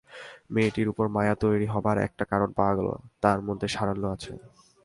মেয়েটির 0.51 0.87
উপর 0.89 1.05
মায়া 1.07 1.35
তৈরি 1.35 1.67
হবার 1.73 1.97
একটি 1.97 2.23
কারণ 2.29 2.49
পাওয়া 2.51 2.73
গেল, 2.75 2.89
তার 3.21 3.39
মধ্যে 3.41 3.67
সারল্য 3.67 4.03
আছে। 4.07 4.31